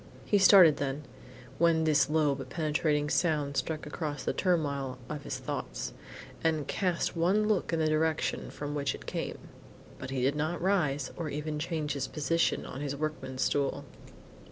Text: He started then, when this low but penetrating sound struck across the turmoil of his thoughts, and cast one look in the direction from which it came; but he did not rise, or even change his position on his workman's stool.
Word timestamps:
He 0.25 0.39
started 0.39 0.77
then, 0.77 1.03
when 1.59 1.83
this 1.83 2.09
low 2.09 2.33
but 2.33 2.49
penetrating 2.49 3.07
sound 3.07 3.55
struck 3.55 3.85
across 3.85 4.23
the 4.23 4.33
turmoil 4.33 4.97
of 5.09 5.25
his 5.25 5.37
thoughts, 5.37 5.93
and 6.43 6.67
cast 6.67 7.15
one 7.15 7.47
look 7.47 7.71
in 7.71 7.77
the 7.77 7.85
direction 7.85 8.49
from 8.49 8.73
which 8.73 8.95
it 8.95 9.05
came; 9.05 9.37
but 9.99 10.09
he 10.09 10.23
did 10.23 10.35
not 10.35 10.59
rise, 10.59 11.11
or 11.15 11.29
even 11.29 11.59
change 11.59 11.91
his 11.93 12.07
position 12.07 12.65
on 12.65 12.81
his 12.81 12.95
workman's 12.95 13.43
stool. 13.43 13.85